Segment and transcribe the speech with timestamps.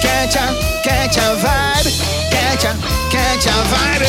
[0.00, 0.46] catch a,
[0.82, 1.88] catch a vibe,
[2.30, 2.72] catch a,
[3.10, 4.05] catch a vibe.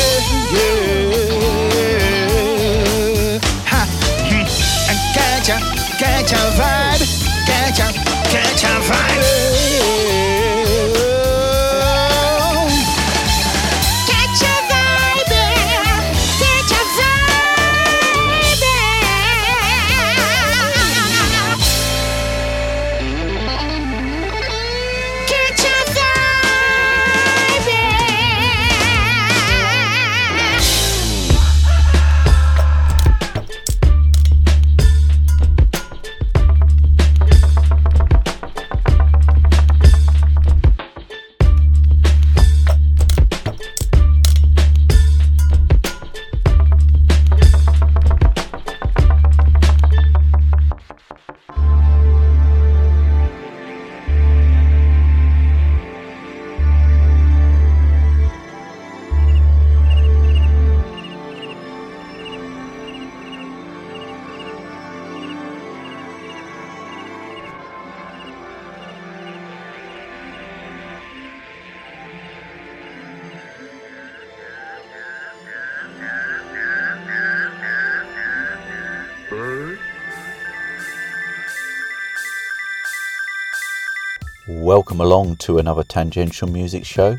[85.38, 87.16] To another tangential music show.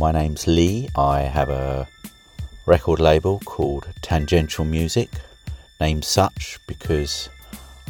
[0.00, 0.88] My name's Lee.
[0.96, 1.86] I have a
[2.66, 5.10] record label called Tangential Music,
[5.80, 7.28] named such because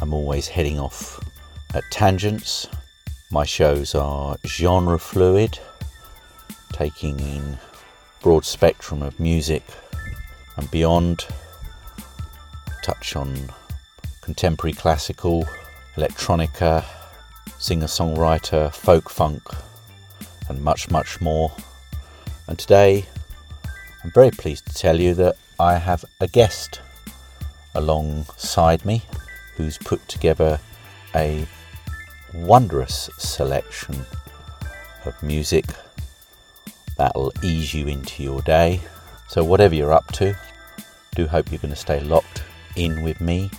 [0.01, 1.19] I'm always heading off
[1.73, 2.67] at tangents.
[3.31, 5.59] My shows are genre fluid,
[6.73, 7.57] taking in
[8.21, 9.63] broad spectrum of music
[10.57, 11.25] and beyond.
[12.83, 13.33] Touch on
[14.21, 15.47] contemporary classical,
[15.95, 16.83] electronica,
[17.57, 19.43] singer songwriter, folk funk,
[20.49, 21.51] and much, much more.
[22.47, 23.05] And today,
[24.03, 26.81] I'm very pleased to tell you that I have a guest
[27.73, 29.03] alongside me
[29.55, 30.59] who's put together
[31.15, 31.47] a
[32.33, 34.05] wondrous selection
[35.05, 35.65] of music
[36.97, 38.81] that'll ease you into your day.
[39.27, 40.35] So, whatever you're up to,
[41.15, 42.43] do hope you're going to stay locked
[42.75, 43.49] in with me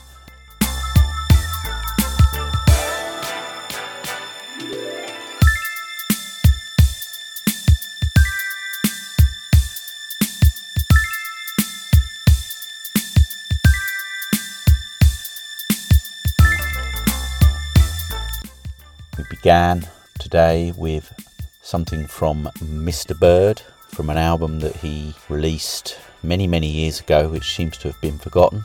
[19.36, 19.86] began
[20.18, 21.12] today with
[21.60, 23.18] something from Mr.
[23.18, 28.00] Bird from an album that he released many, many years ago, which seems to have
[28.00, 28.64] been forgotten.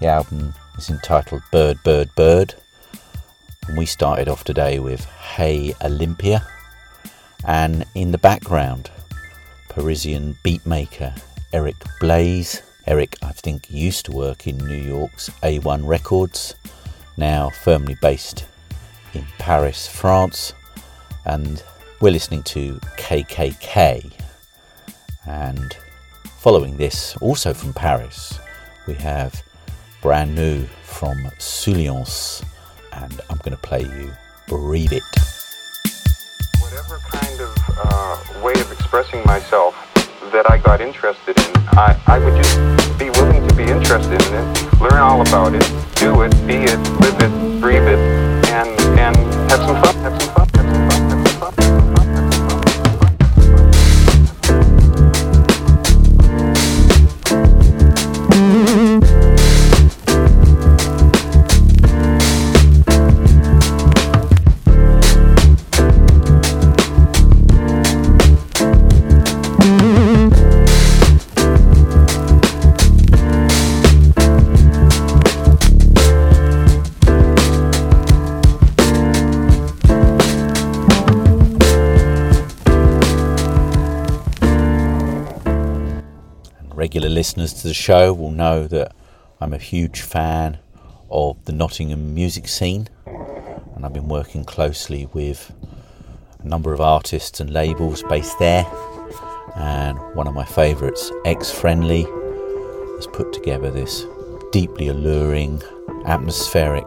[0.00, 2.54] The album is entitled Bird, Bird, Bird.
[3.66, 6.46] And we started off today with Hey Olimpia.
[7.44, 8.90] And in the background,
[9.68, 11.18] Parisian beatmaker
[11.52, 12.62] Eric Blaze.
[12.86, 16.54] Eric, I think, used to work in New York's A1 Records,
[17.16, 18.44] now firmly based
[19.14, 20.54] in Paris, France,
[21.24, 21.62] and
[22.00, 24.12] we're listening to KKK.
[25.26, 25.76] And
[26.38, 28.38] following this, also from Paris,
[28.86, 29.42] we have
[30.02, 32.44] brand new from Souleance,
[32.92, 34.12] and I'm going to play you
[34.46, 35.02] Breathe It.
[36.60, 39.74] whatever kind of uh, way of expressing myself
[40.32, 44.34] that I got interested in, I, I would just be willing to be interested in
[44.34, 48.33] it, learn all about it, do it, be it, live it, breathe it,
[49.56, 49.93] have some fun,
[87.24, 88.92] listeners to the show will know that
[89.40, 90.58] I'm a huge fan
[91.10, 95.50] of the Nottingham music scene, and I've been working closely with
[96.40, 98.66] a number of artists and labels based there.
[99.56, 104.04] And one of my favourites, Ex-Friendly, has put together this
[104.52, 105.62] deeply alluring,
[106.04, 106.84] atmospheric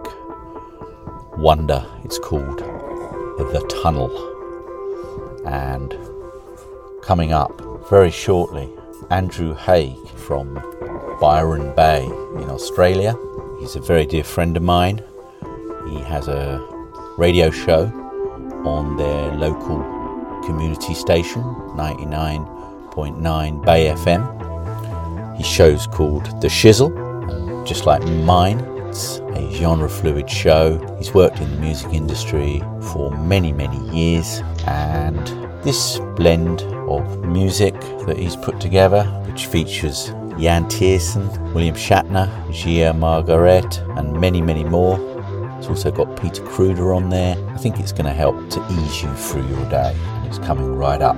[1.36, 1.84] wonder.
[2.04, 4.12] It's called The Tunnel.
[5.48, 5.96] And
[7.02, 8.70] coming up very shortly,
[9.10, 9.96] Andrew Haigh
[10.28, 10.54] from
[11.22, 13.18] Byron Bay in Australia.
[13.62, 15.02] He's a very dear friend of mine.
[15.90, 16.60] He has a
[17.18, 17.86] radio show
[18.66, 19.78] on their local
[20.46, 21.42] community station,
[21.78, 25.38] 99.9 Bay FM.
[25.38, 26.92] His show's called The Shizzle,
[27.66, 28.60] just like mine.
[28.90, 30.78] It's a genre fluid show.
[30.98, 35.26] He's worked in the music industry for many, many years, and
[35.64, 42.94] this blend of music that he's put together, which features Yann Tiersen, William Shatner, Gia
[42.94, 45.00] Margaret, and many, many more.
[45.58, 47.36] It's also got Peter Kruder on there.
[47.50, 50.76] I think it's going to help to ease you through your day, and it's coming
[50.76, 51.18] right up.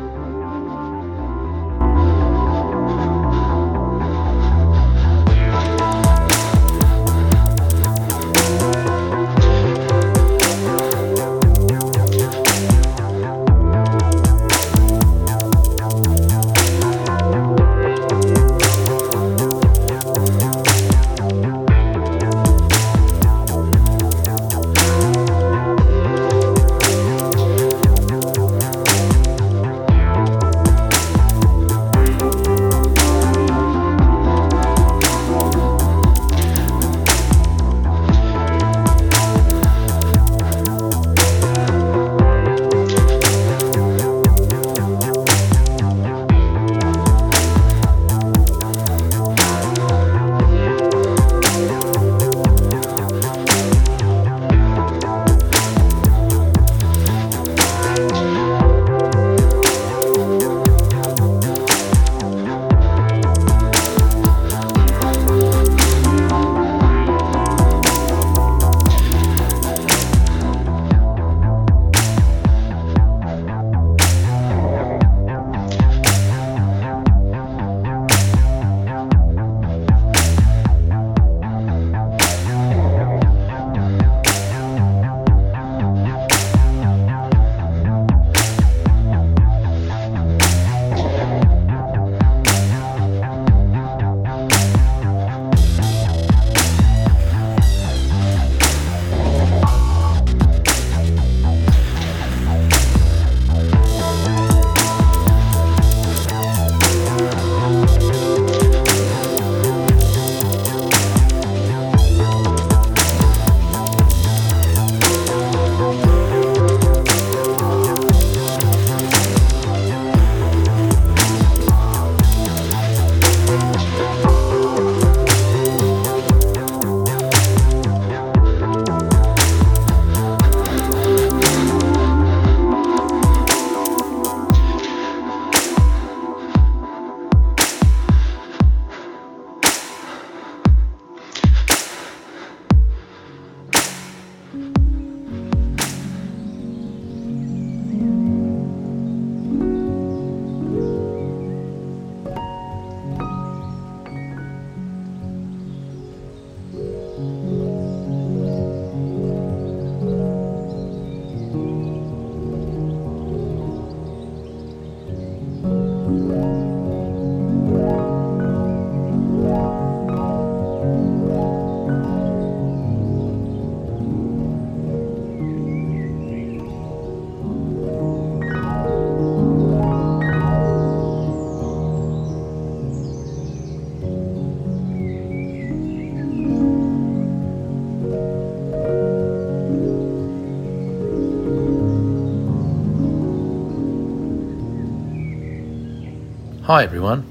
[196.69, 197.25] Hi everyone,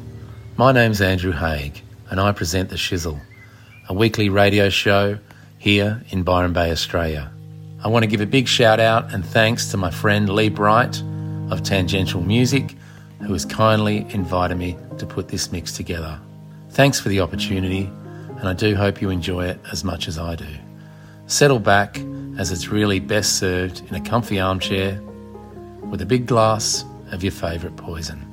[0.56, 1.72] my name's Andrew Haigh
[2.10, 3.20] and I present The Shizzle,
[3.88, 5.16] a weekly radio show
[5.58, 7.30] here in Byron Bay, Australia.
[7.84, 11.00] I want to give a big shout out and thanks to my friend Lee Bright
[11.52, 12.74] of Tangential Music,
[13.20, 16.18] who has kindly invited me to put this mix together.
[16.70, 17.84] Thanks for the opportunity,
[18.38, 20.52] and I do hope you enjoy it as much as I do.
[21.28, 22.00] Settle back,
[22.38, 25.00] as it's really best served in a comfy armchair
[25.84, 28.24] with a big glass of your favourite poison.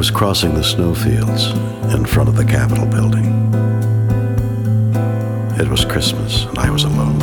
[0.00, 1.48] Was crossing the snowfields
[1.92, 3.26] in front of the Capitol building.
[5.60, 7.20] It was Christmas and I was alone.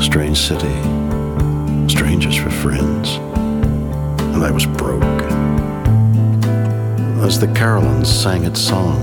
[0.00, 0.74] Strange city,
[1.90, 3.16] strangers for friends,
[4.32, 5.02] and I was broke.
[7.22, 8.96] As the Carolines sang its song,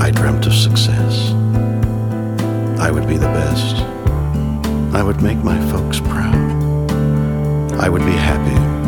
[0.00, 1.32] I dreamt of success.
[2.78, 3.74] I would be the best.
[4.94, 6.92] I would make my folks proud.
[7.80, 8.79] I would be happy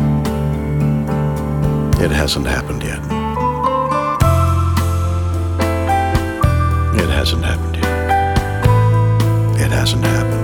[2.03, 2.99] it hasn't happened yet.
[7.01, 9.61] It hasn't happened yet.
[9.61, 10.43] It hasn't happened.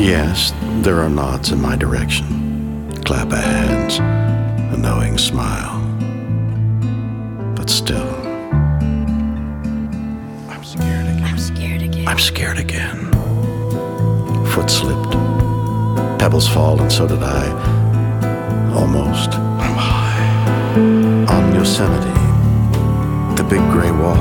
[0.00, 5.77] Yes, there are nods in my direction, clap of hands, a knowing smile.
[12.18, 13.12] I'm scared again.
[14.50, 15.12] Foot slipped.
[16.18, 17.46] Pebbles fall, and so did I.
[18.74, 19.34] Almost.
[19.34, 20.74] I'm high.
[21.32, 22.10] On Yosemite.
[23.40, 24.16] The big gray wall.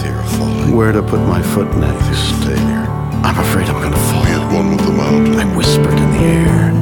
[0.00, 0.74] Fear of falling.
[0.74, 2.16] Where to put my foot next?
[2.40, 2.86] Stay here.
[3.22, 4.24] I'm afraid I'm gonna fall.
[4.24, 5.34] Be at one with the mountain.
[5.38, 6.81] I whispered in the air.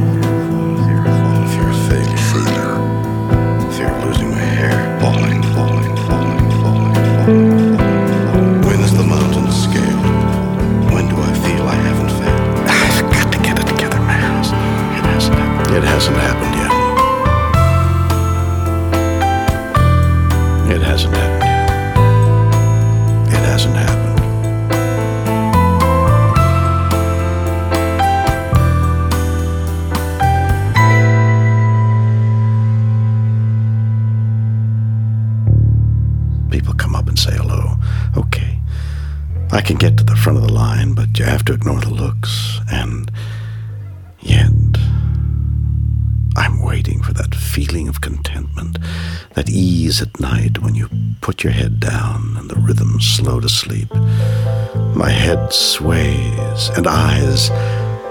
[55.41, 57.51] head sways and eyes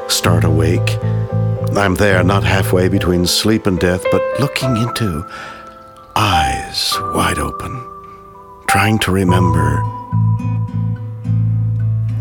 [0.07, 0.97] start awake.
[1.75, 5.25] I'm there, not halfway between sleep and death, but looking into
[6.15, 7.71] eyes wide open,
[8.67, 9.77] trying to remember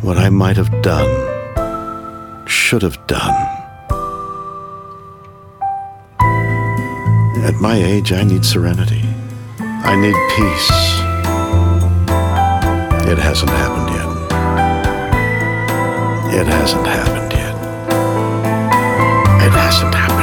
[0.03, 3.35] what I might have done, should have done.
[7.45, 9.03] At my age, I need serenity.
[9.61, 10.71] I need peace.
[13.11, 14.08] It hasn't happened yet.
[16.41, 17.55] It hasn't happened yet.
[19.45, 20.18] It hasn't happened.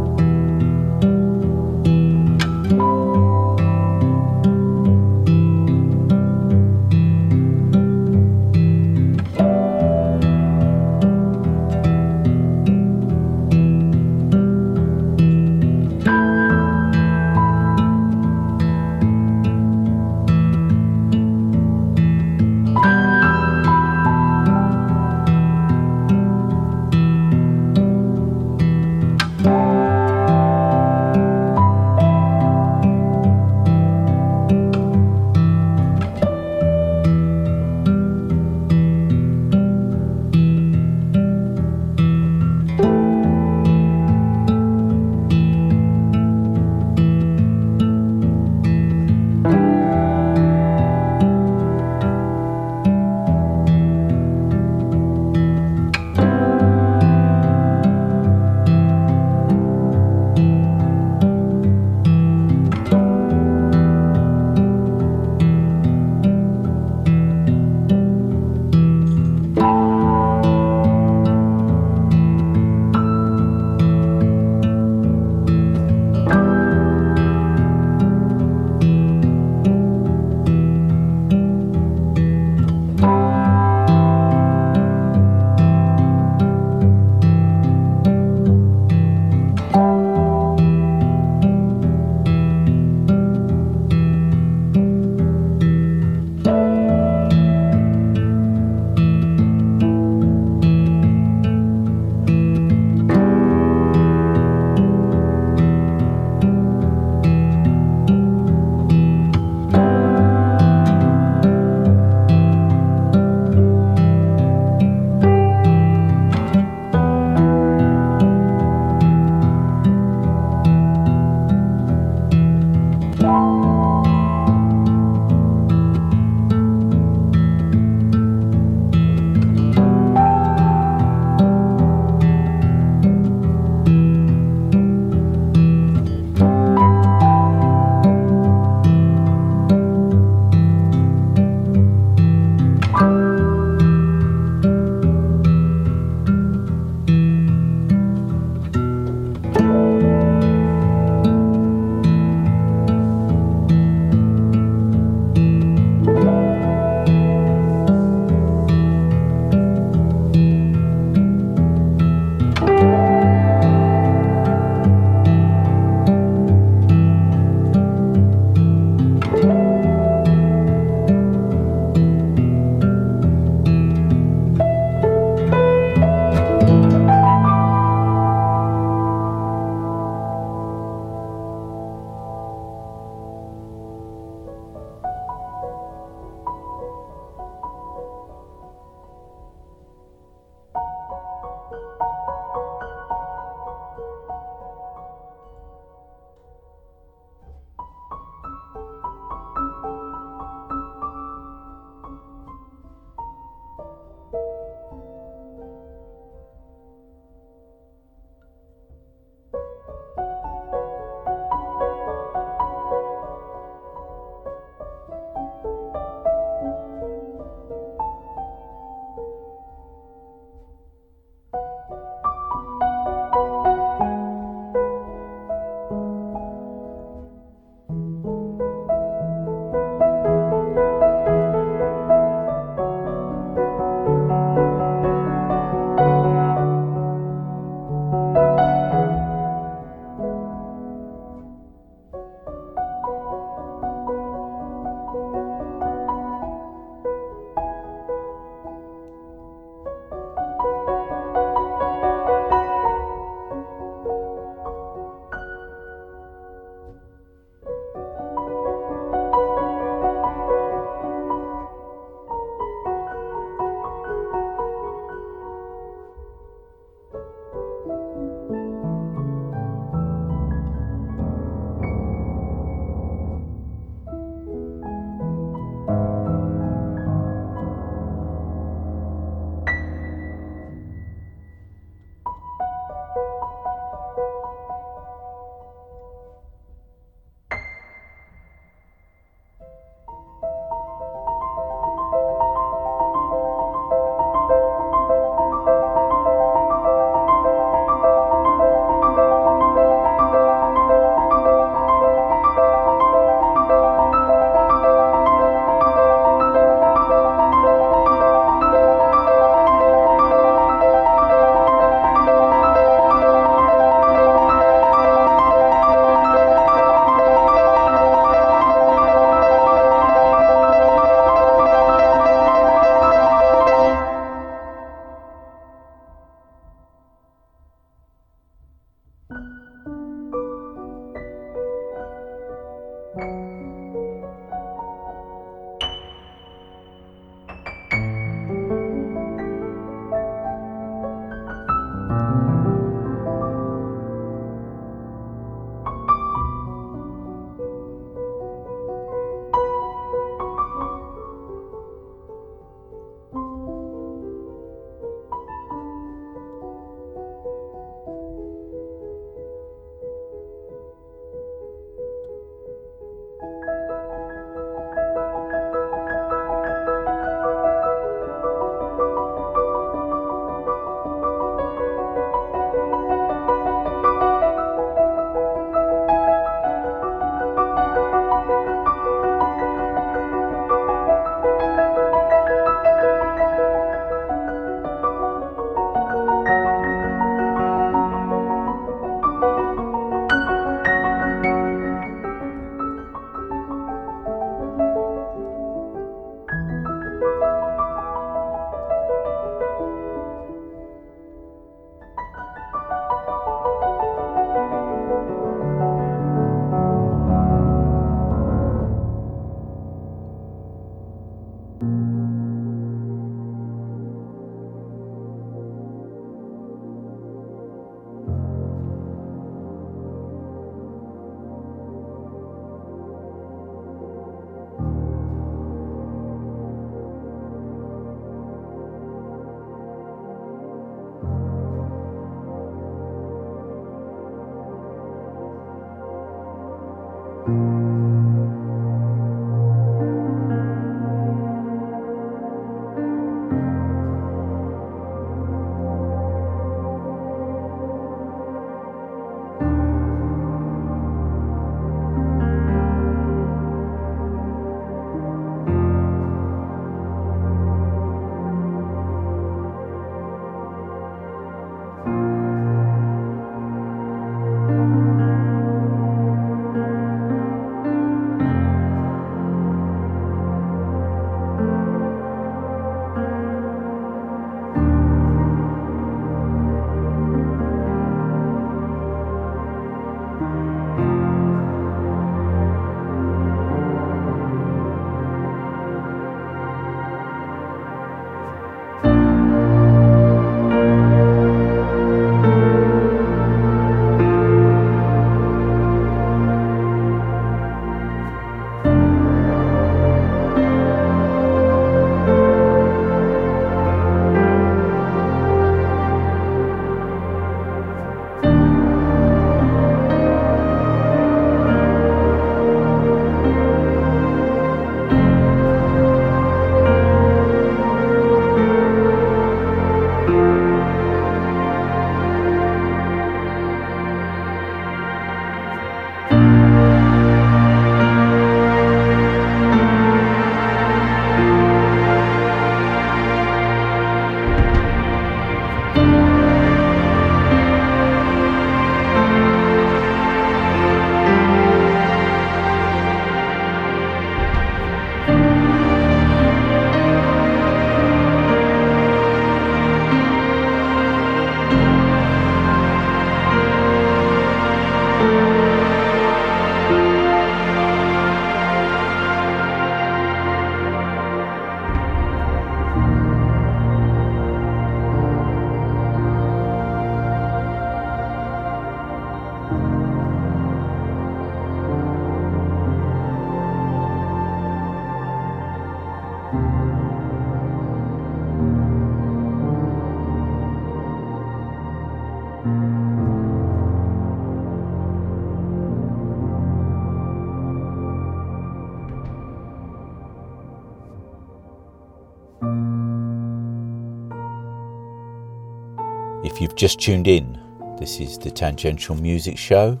[596.64, 597.60] You've just tuned in,
[597.98, 600.00] this is the Tangentile Music Show.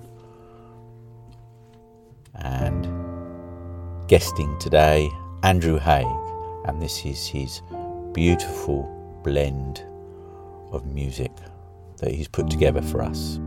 [2.36, 2.88] And
[4.08, 5.10] guesting today,
[5.42, 6.06] Andrew Haig.
[6.64, 7.60] And this is his
[8.14, 8.88] beautiful
[9.22, 9.82] blend
[10.72, 11.32] of music
[11.98, 13.38] that he's put together for us.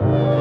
[0.00, 0.33] Love,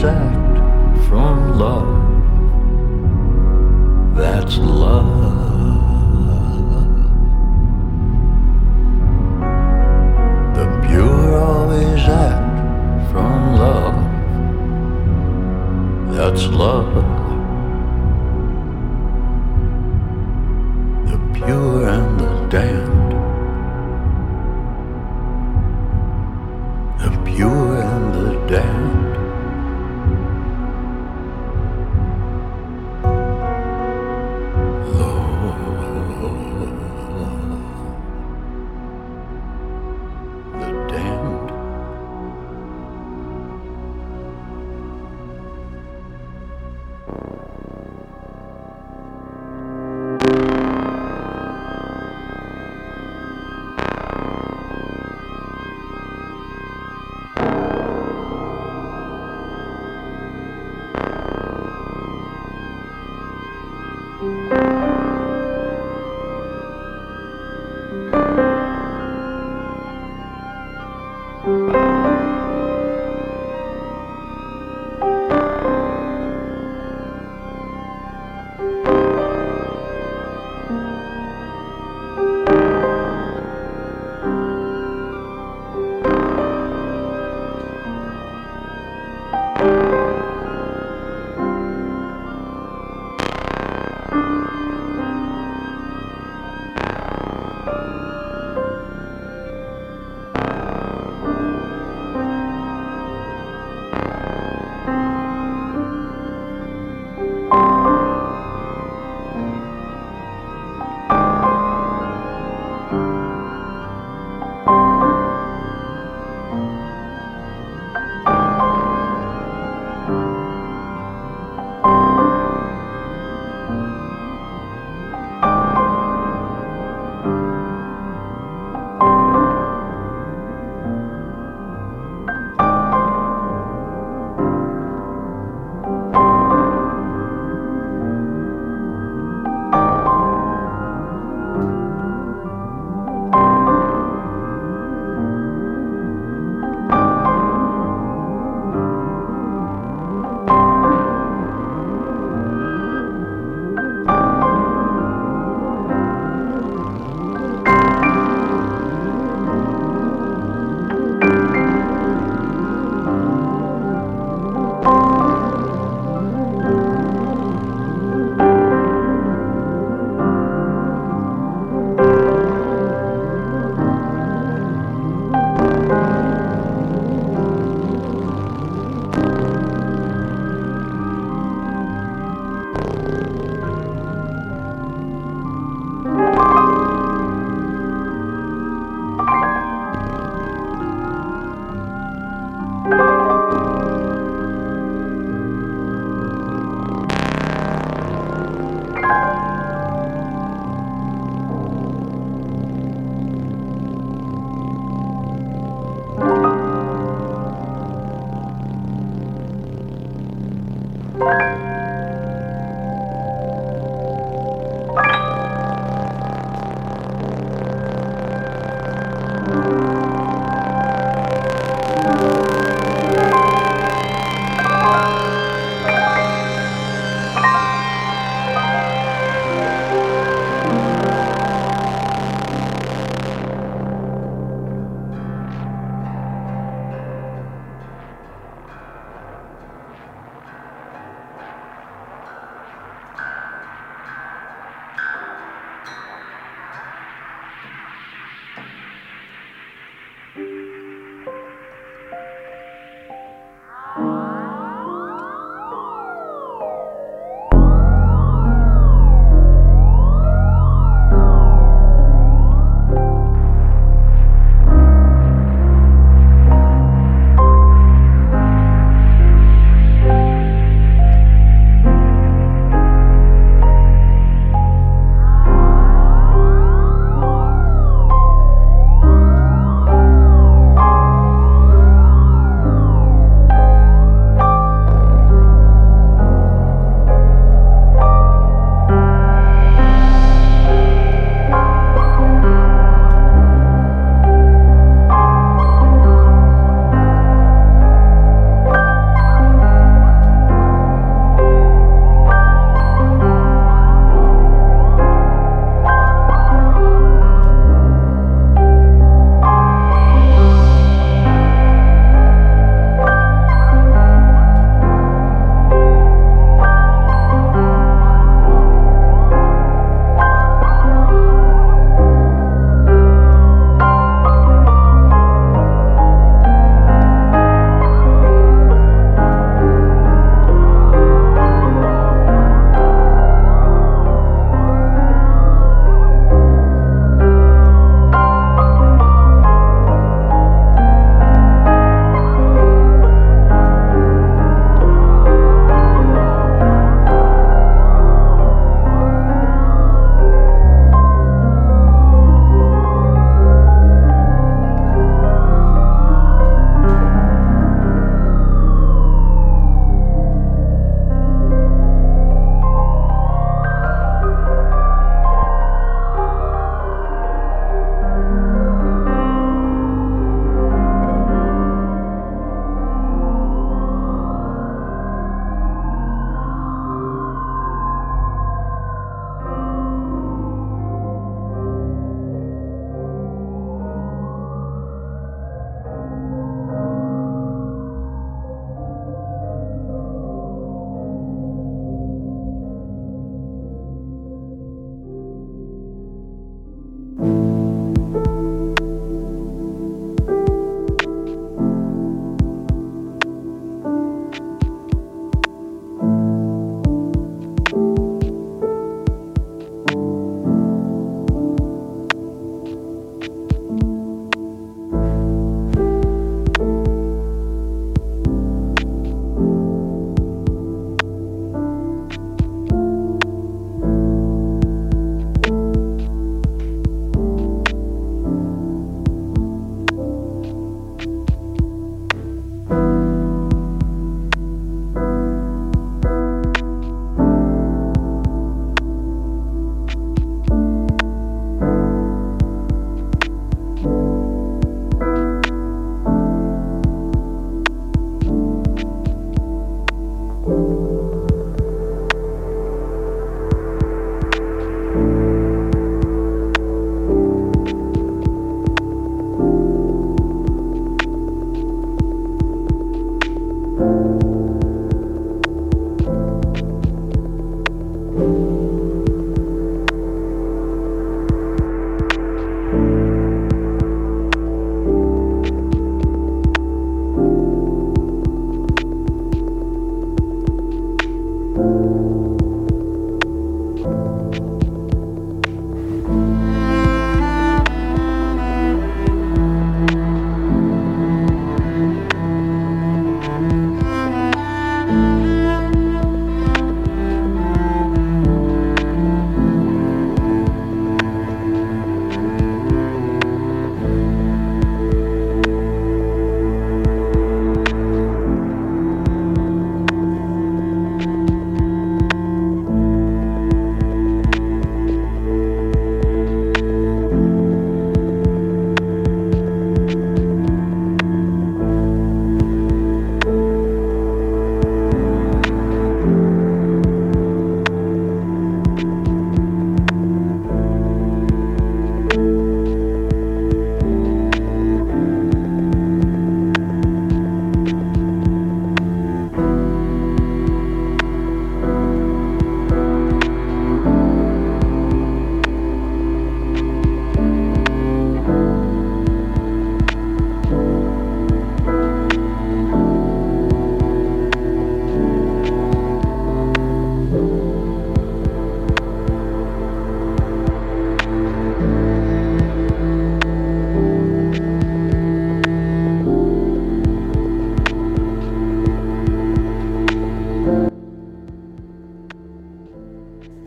[0.00, 1.88] transact from love.
[4.16, 5.34] That's love.
[10.54, 13.96] The pure always act from love.
[16.14, 17.15] That's love.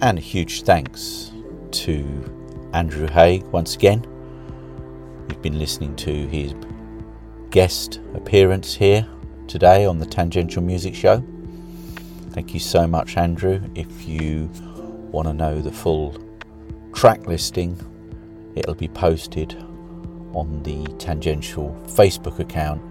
[0.09, 1.31] And a huge thanks
[1.69, 2.03] to
[2.73, 4.03] Andrew Haigh once again.
[5.29, 6.55] You've been listening to his
[7.51, 9.07] guest appearance here
[9.47, 11.23] today on the Tangentile Music Show.
[12.31, 13.61] Thank you so much, Andrew.
[13.75, 14.49] If you
[15.11, 16.17] want to know the full
[16.91, 17.77] track listing,
[18.55, 19.53] it'll be posted
[20.33, 22.81] on the Tangentile Facebook account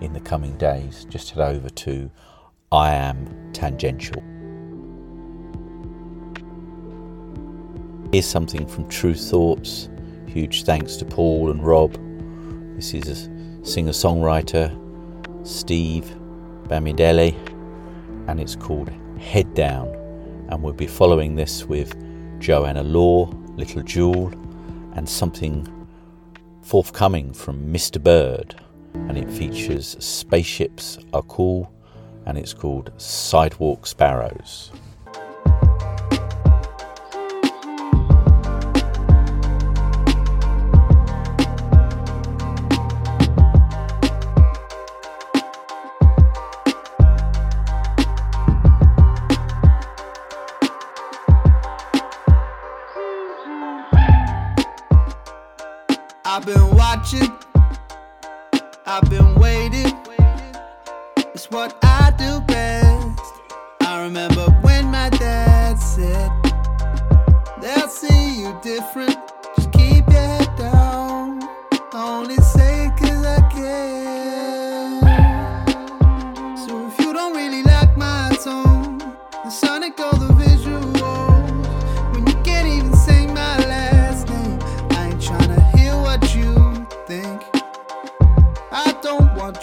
[0.00, 1.04] in the coming days.
[1.10, 2.08] Just head over to
[2.70, 4.29] I Am Tangentile.
[8.12, 9.88] Here's something from True Thoughts.
[10.26, 11.96] Huge thanks to Paul and Rob.
[12.74, 14.76] This is a singer songwriter,
[15.46, 16.12] Steve
[16.64, 17.36] Bamidele,
[18.26, 18.90] and it's called
[19.20, 19.86] Head Down.
[20.48, 21.94] And we'll be following this with
[22.40, 24.32] Joanna Law, Little Jewel,
[24.96, 25.68] and something
[26.62, 28.02] forthcoming from Mr.
[28.02, 28.56] Bird.
[28.92, 31.72] And it features Spaceships Are Cool,
[32.26, 34.72] and it's called Sidewalk Sparrows.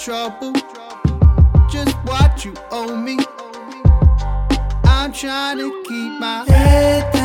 [0.08, 0.54] Trouble,
[1.70, 3.18] just what you owe me.
[4.86, 7.17] I'm trying to keep my head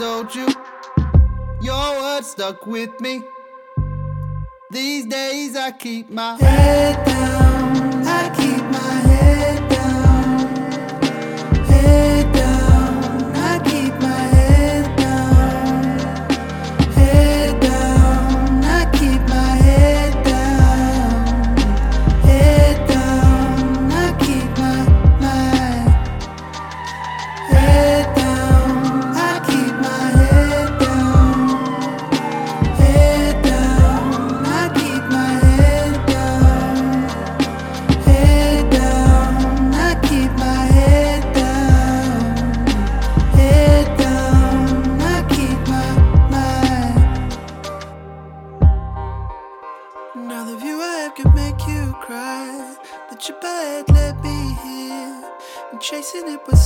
[0.00, 0.48] told you.
[1.60, 3.22] Your words stuck with me.
[4.70, 8.06] These days I keep my head down.
[8.06, 9.59] I keep my head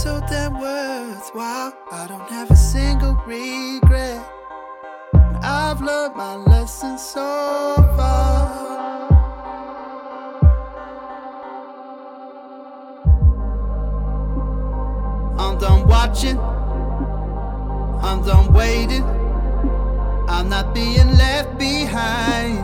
[0.04, 1.72] so damn worthwhile.
[1.90, 4.22] I don't have a single regret.
[5.42, 9.08] I've learned my lesson so far.
[15.38, 16.38] I'm done watching.
[18.08, 19.04] I'm done waiting.
[20.28, 22.58] I'm not being left behind.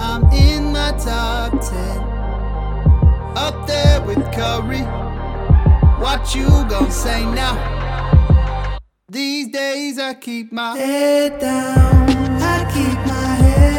[0.00, 1.98] I'm in my top 10.
[3.36, 5.05] Up there with Curry.
[5.98, 7.56] What you gonna say now?
[9.08, 12.10] These days I keep my head down.
[12.42, 13.75] I keep my head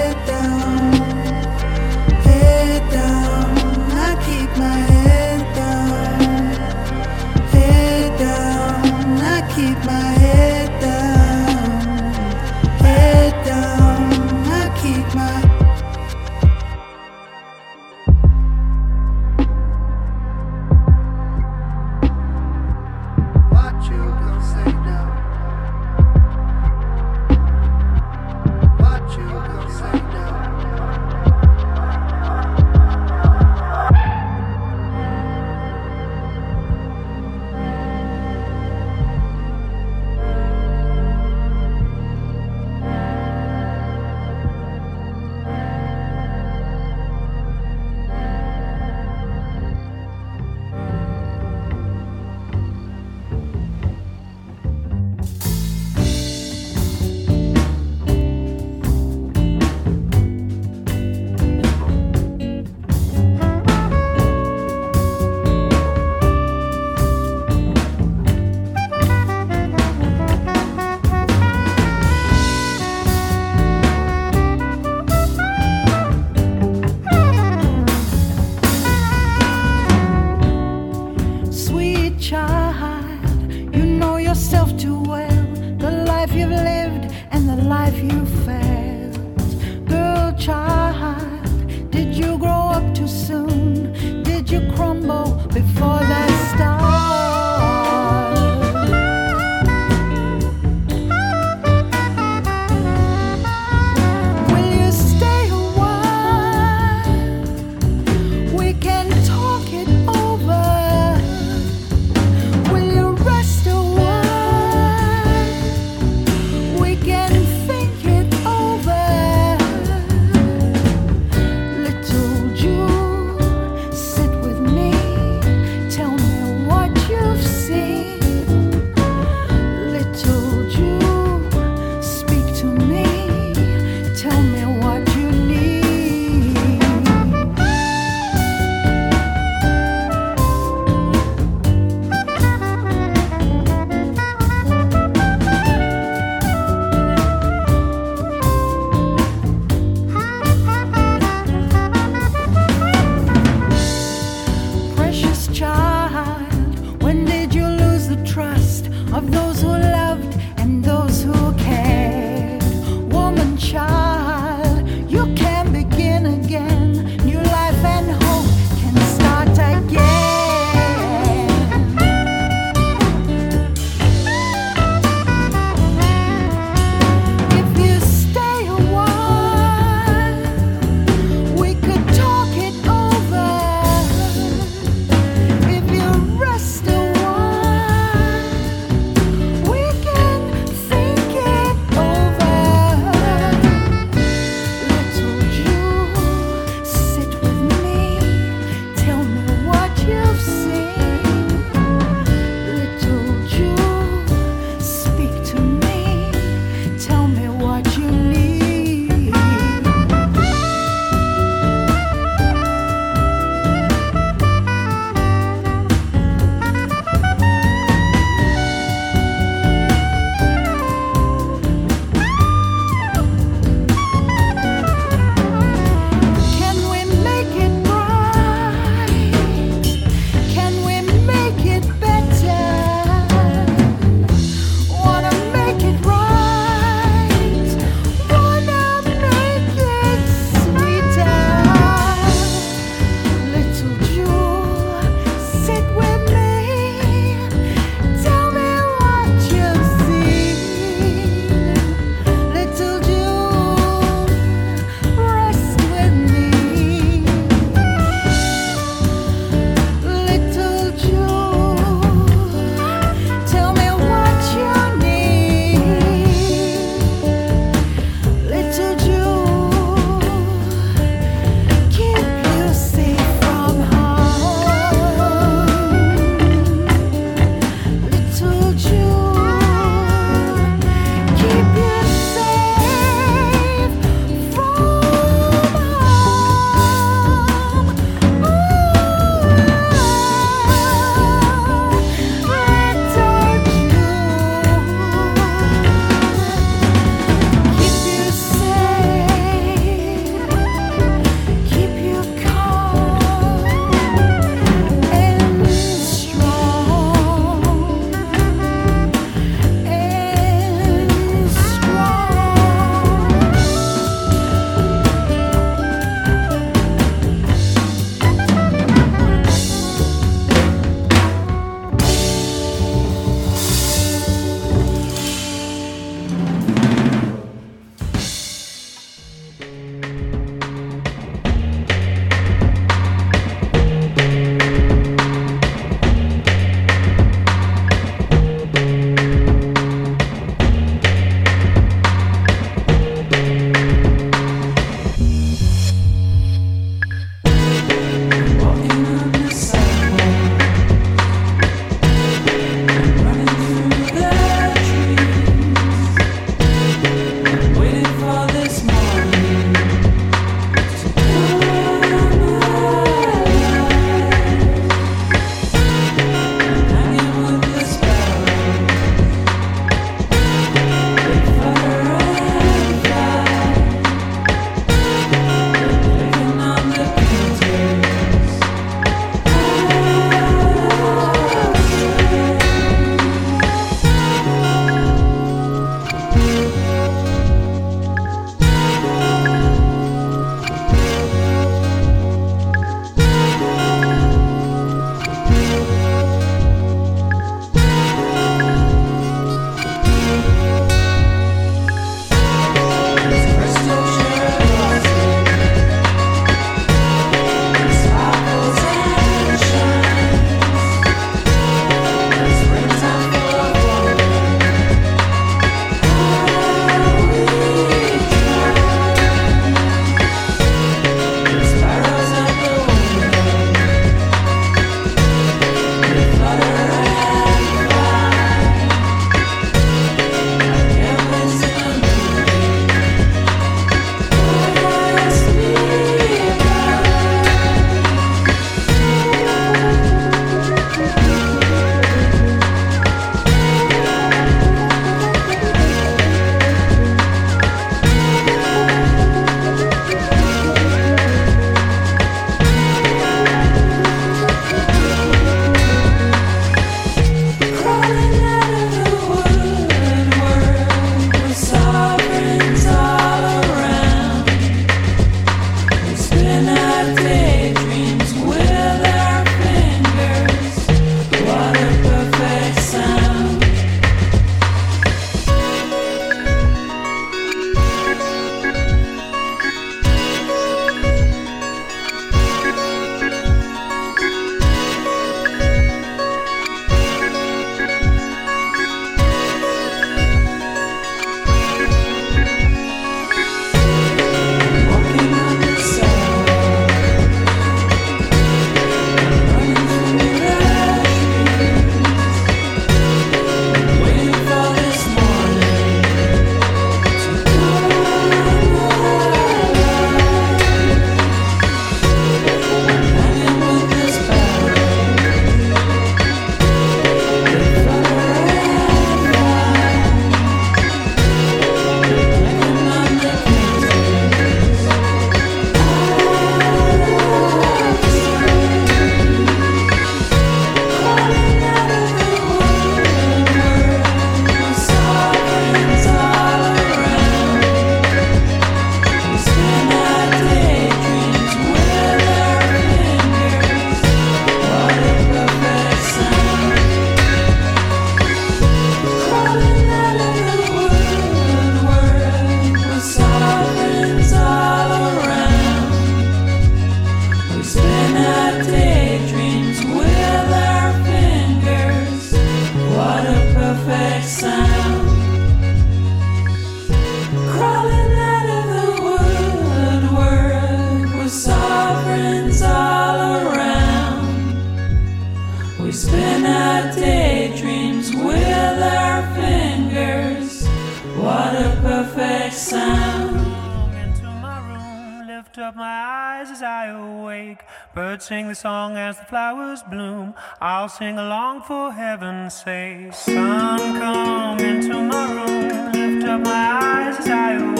[590.97, 593.13] sing along for heaven's sake.
[593.13, 597.76] Sun, come into my room, lift up my eyes as I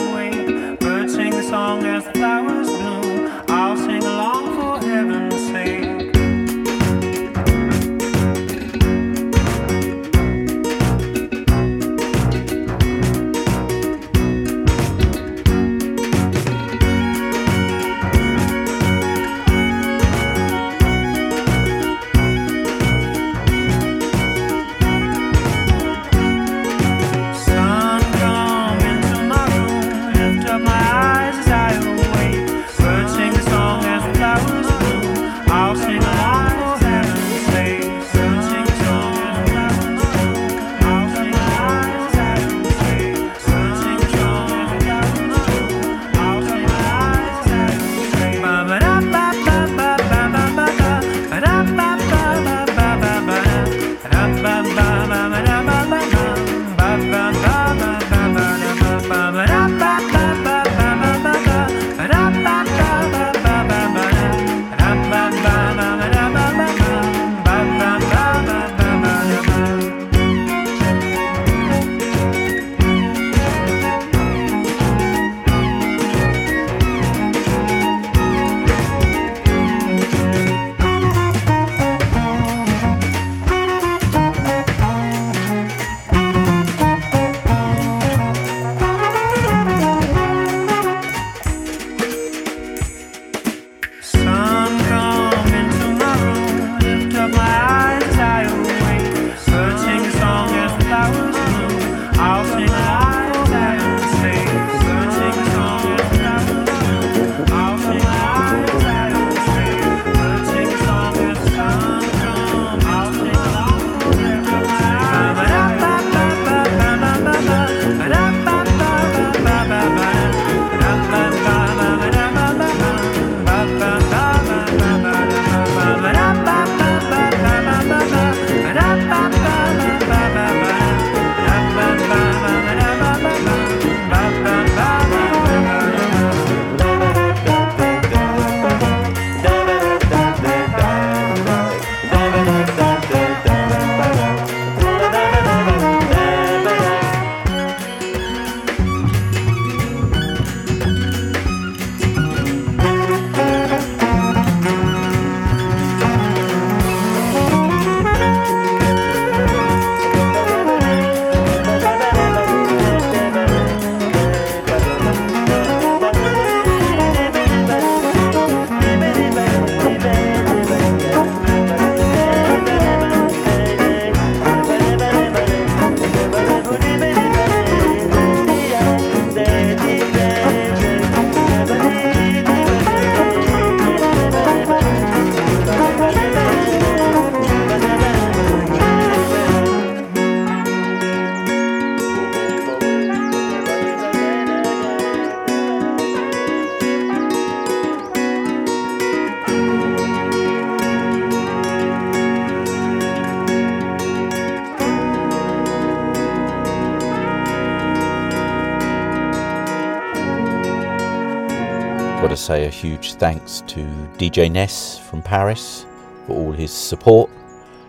[212.78, 213.80] huge thanks to
[214.18, 215.84] DJ Ness from Paris
[216.24, 217.28] for all his support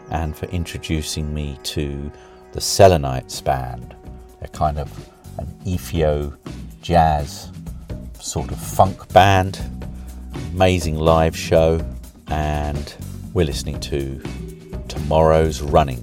[0.09, 2.11] and for introducing me to
[2.53, 3.95] the Selenites band.
[4.39, 4.91] They're kind of
[5.37, 6.35] an Ethio
[6.81, 7.51] jazz
[8.19, 9.61] sort of funk band.
[10.53, 11.79] Amazing live show,
[12.29, 12.95] and
[13.35, 14.19] we're listening to
[14.87, 15.98] Tomorrow's Running.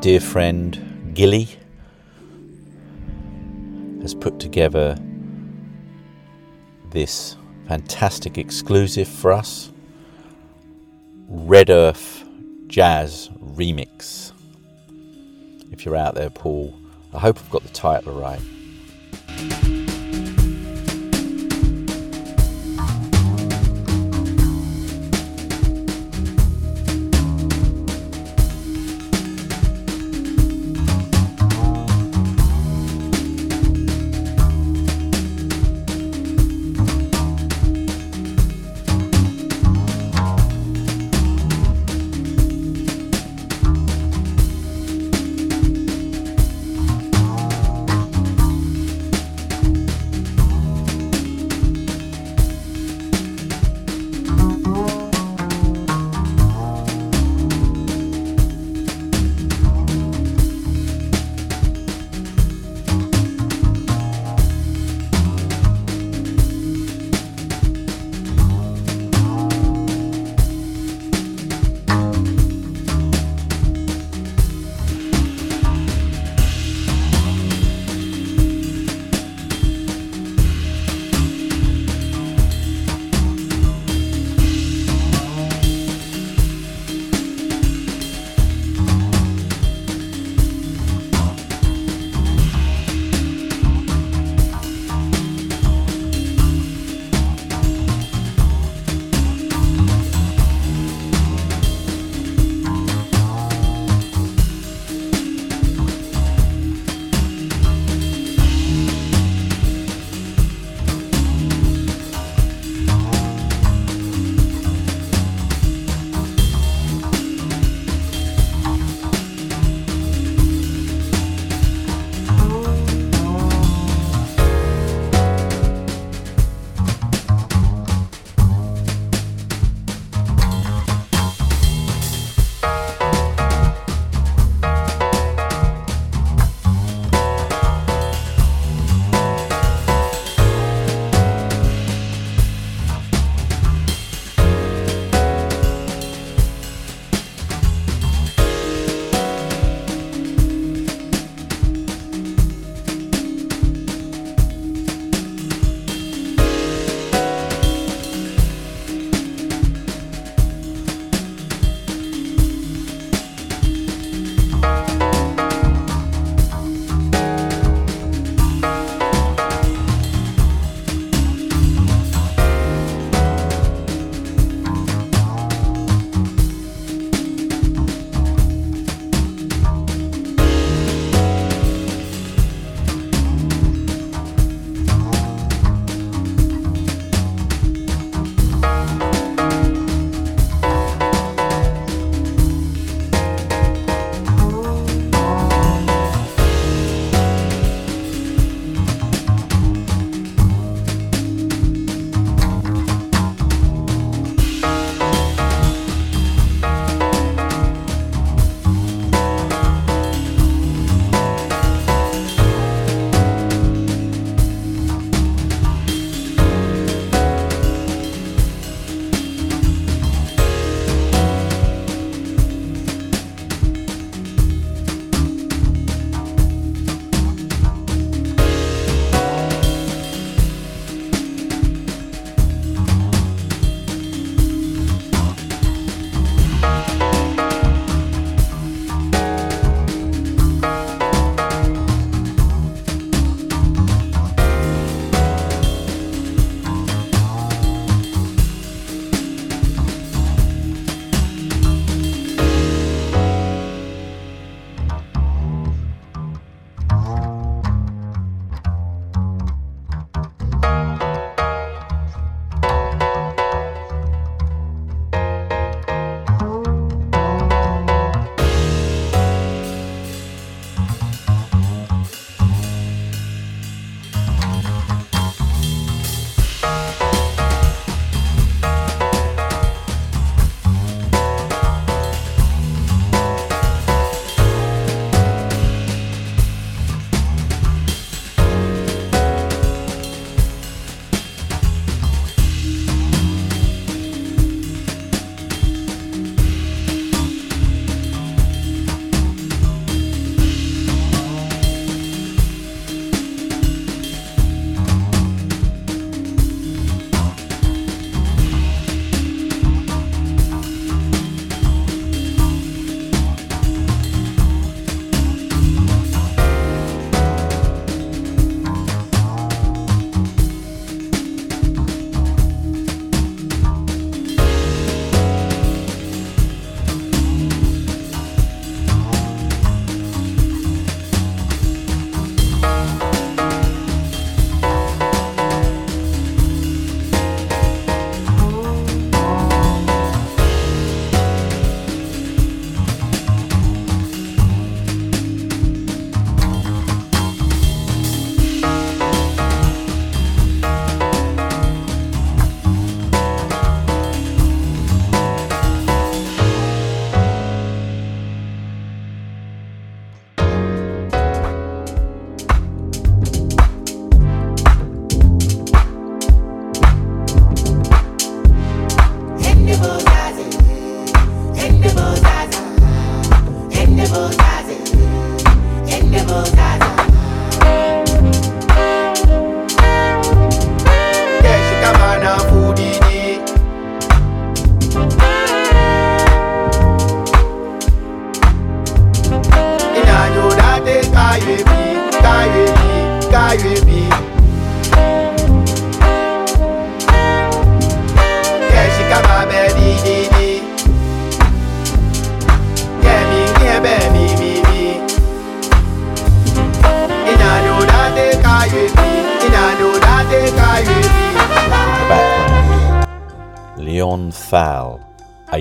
[0.00, 1.46] Dear friend Gilly
[4.00, 4.96] has put together
[6.90, 7.36] this
[7.68, 9.70] fantastic exclusive for us
[11.28, 12.24] Red Earth
[12.66, 14.32] Jazz Remix.
[15.70, 16.74] If you're out there, Paul,
[17.12, 18.40] I hope I've got the title right.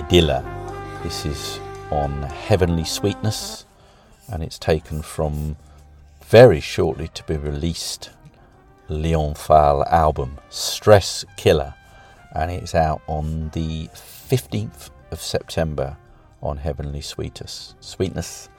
[0.09, 0.43] Idylla.
[1.03, 1.59] This is
[1.91, 3.65] on Heavenly Sweetness,
[4.27, 5.55] and it's taken from
[6.25, 8.09] very shortly to be released
[8.87, 11.75] Leon Phal album, Stress Killer,
[12.33, 15.95] and it's out on the 15th of September
[16.41, 18.49] on Heavenly Sweetness, Sweetness,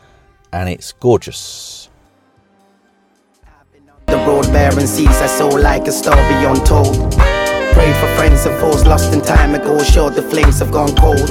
[0.53, 1.91] and it's gorgeous.
[4.07, 7.40] The road barren seas I saw like a star beyond told.
[7.73, 9.83] Pray for friends and foes lost in time ago.
[9.83, 11.31] Sure, the flames have gone cold.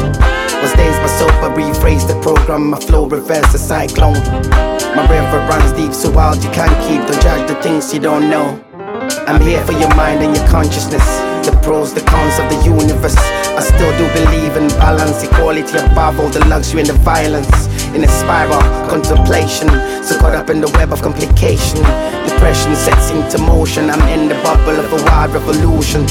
[0.61, 2.71] Was days my soap, I rephrase the program.
[2.71, 4.21] My flow reverse the cyclone.
[4.95, 7.01] My river runs deep, so wild you can't keep.
[7.07, 8.63] Don't judge the things you don't know.
[9.27, 11.05] I'm here for your mind and your consciousness.
[11.45, 13.15] The pros, the cons of the universe.
[13.17, 17.49] I still do believe in balance, equality above all the luxury and the violence.
[17.95, 19.67] In a spiral, contemplation.
[20.03, 21.77] So caught up in the web of complication.
[22.29, 23.89] Depression sets into motion.
[23.89, 26.05] I'm in the bubble of a wild revolution.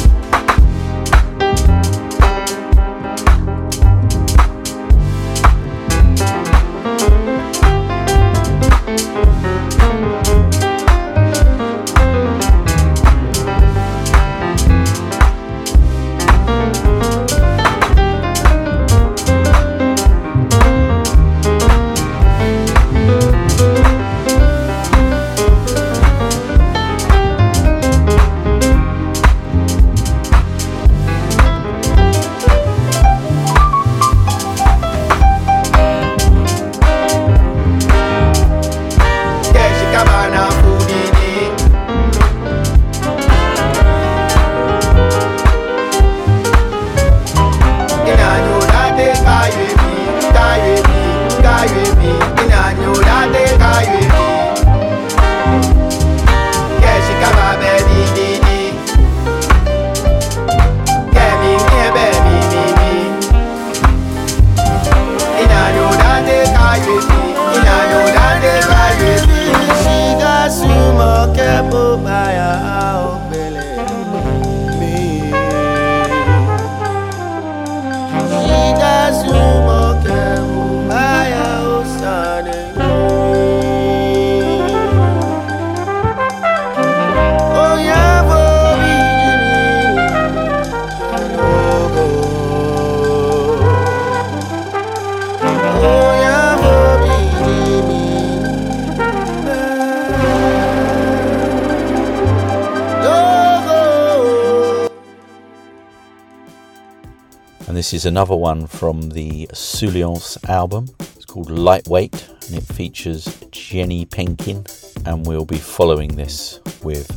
[107.99, 110.87] Is another one from the Souleance album.
[111.17, 114.65] It's called Lightweight and it features Jenny Penkin.
[115.05, 117.11] And we'll be following this with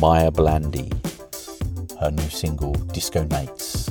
[0.00, 0.90] Maya Blandy,
[2.00, 3.88] her new single Disco Nights,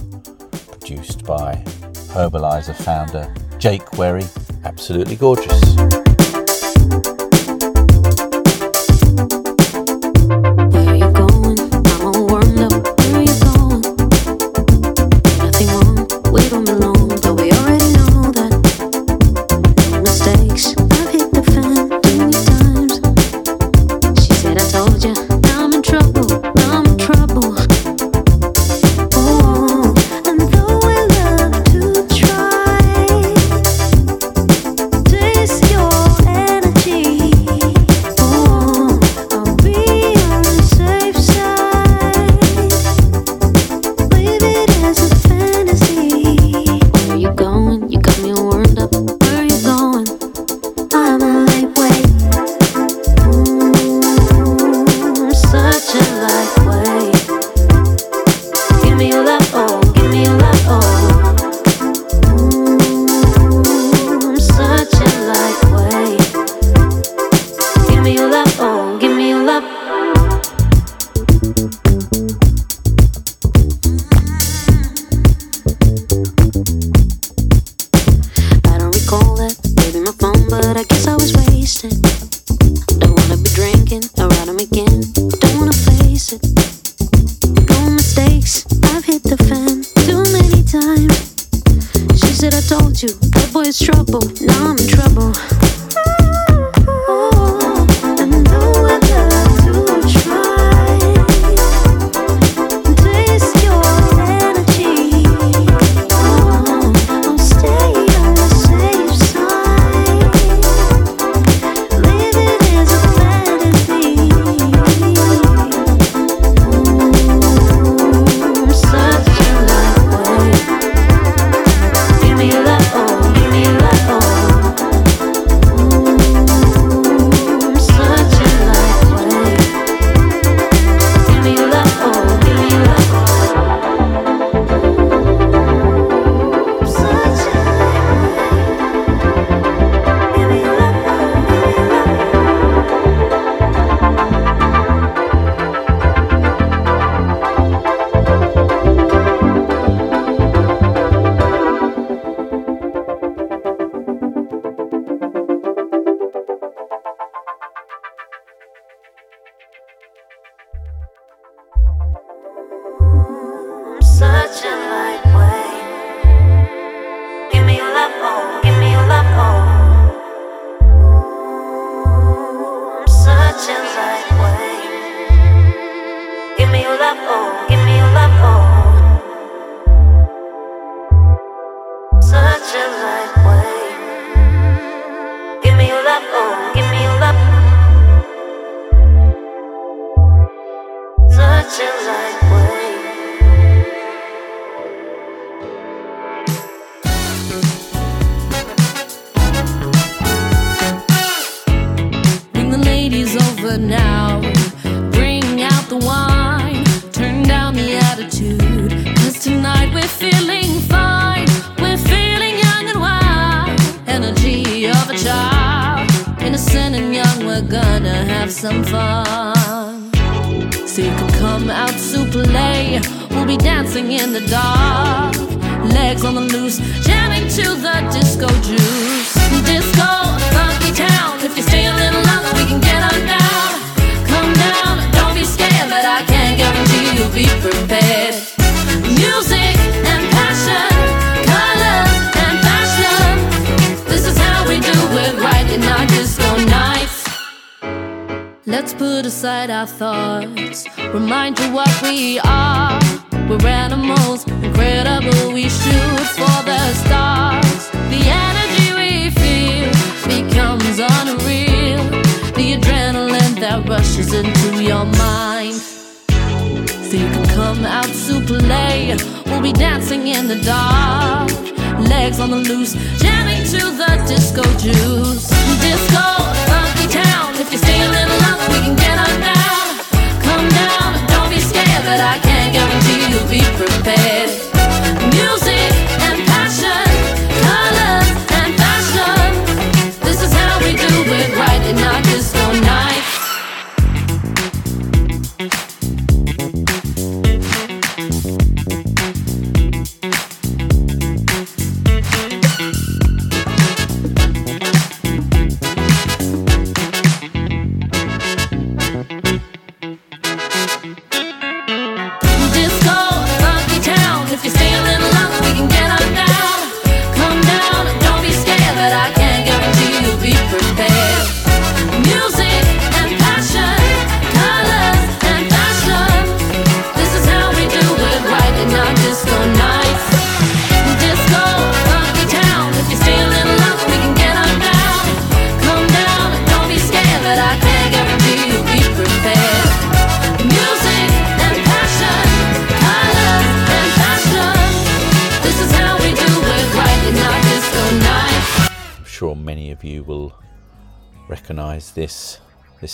[0.68, 1.64] produced by
[2.12, 4.26] Herbaliser founder Jake Wherry.
[4.66, 5.99] Absolutely gorgeous.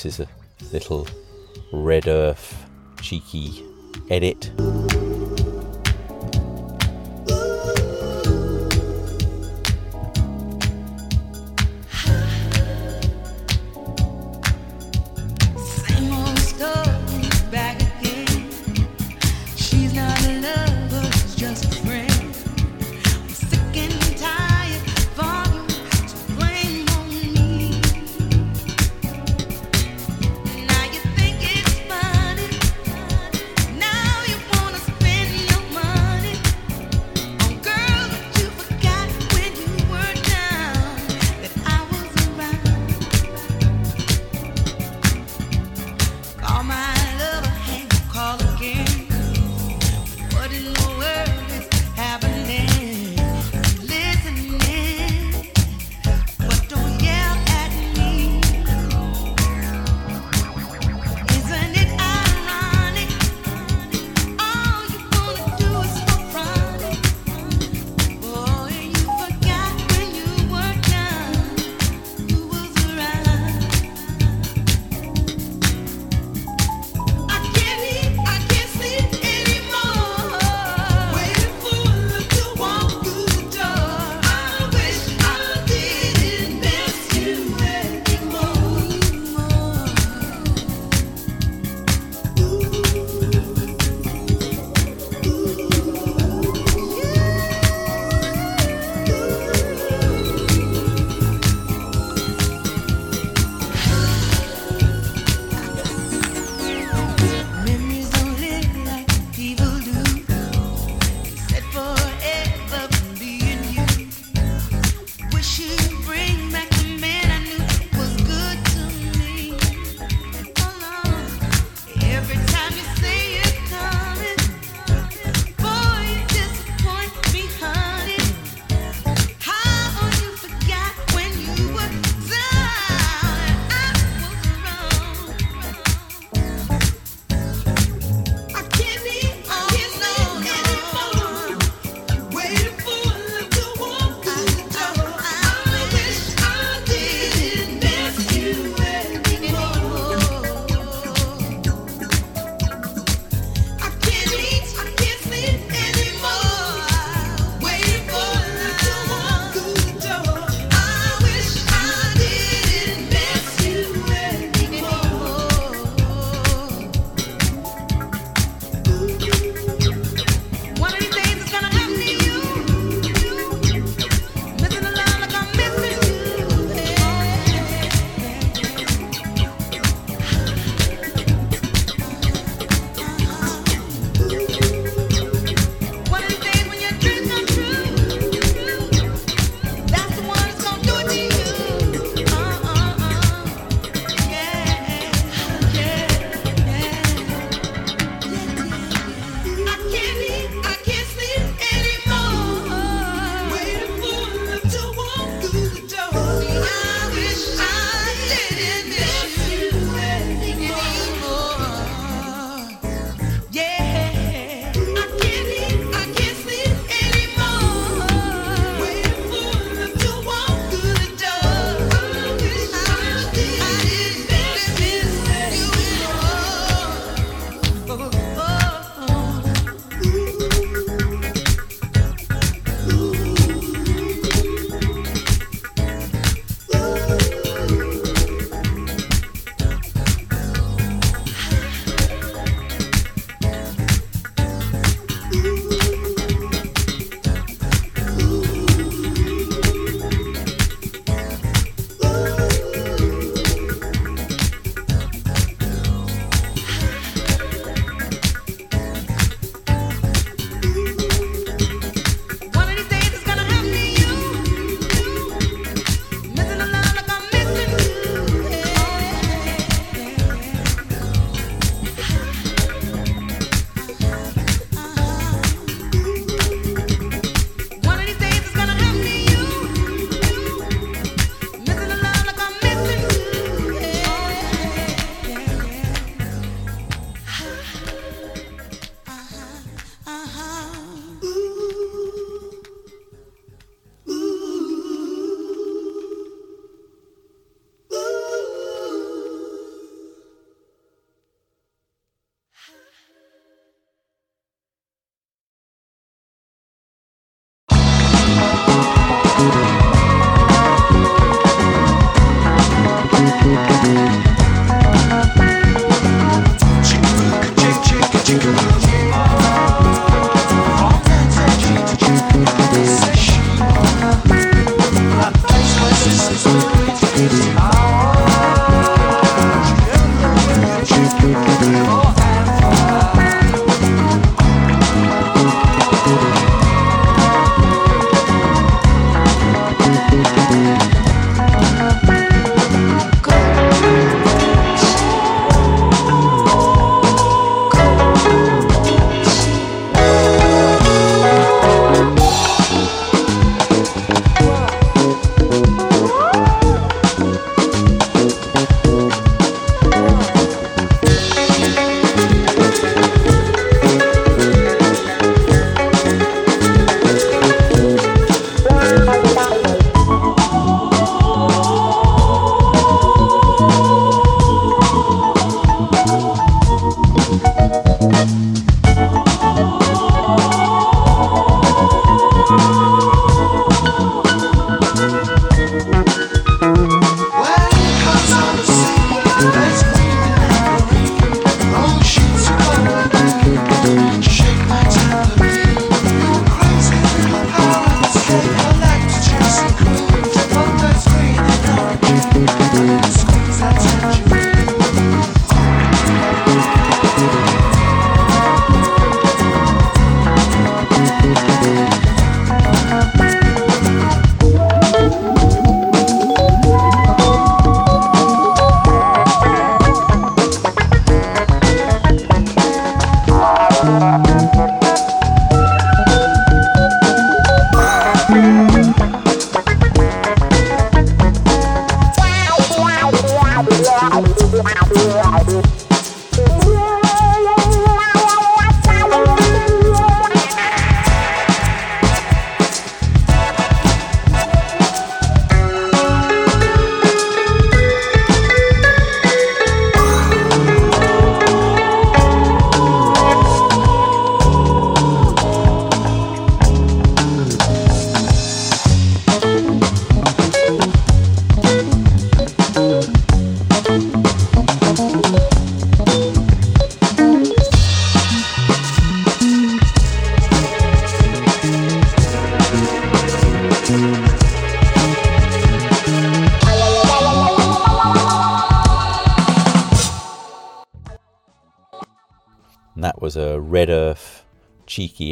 [0.06, 1.07] This is a little
[1.73, 2.69] Red Earth
[3.02, 3.64] cheeky
[4.11, 4.34] edit.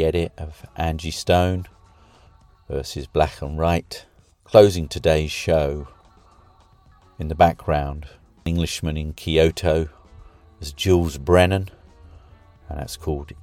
[0.01, 1.67] Edit of Angie Stone
[2.69, 4.05] versus Blaque and Wright.
[4.45, 5.87] Closing today's show
[7.19, 8.07] in the background,
[8.45, 9.89] Englishman in Kyoto
[10.59, 11.69] was Jules Brennan,
[12.69, 13.33] and that's called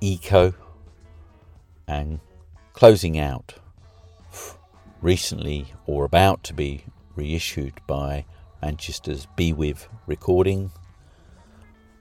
[0.00, 0.54] Eeko.
[1.88, 2.20] And
[2.74, 3.54] closing out,
[5.00, 6.84] recently or about to be
[7.16, 8.24] reissued by
[8.62, 10.70] Manchester's Be With Recording,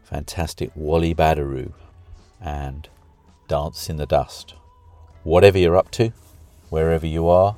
[0.04, 1.74] fantastic Wally Badarou
[2.40, 2.88] and
[3.54, 4.56] Dance in the Dust.
[5.24, 6.12] Whatever you're up to,
[6.72, 7.56] wherever you are,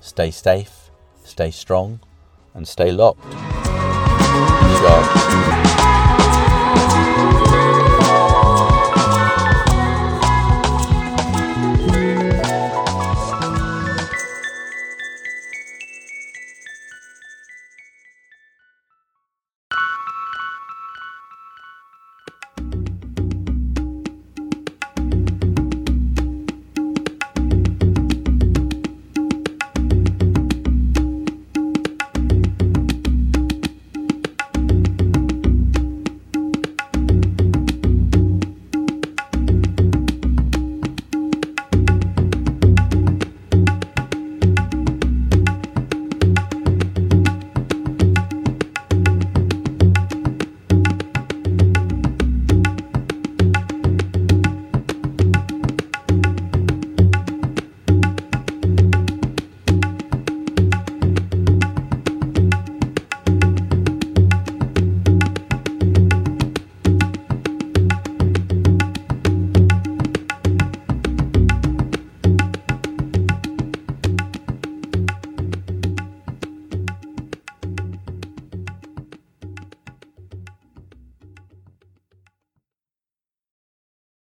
[0.00, 0.88] stay safe,
[1.24, 1.98] stay strong,
[2.54, 3.24] and stay locked.
[4.78, 5.81] Sharp.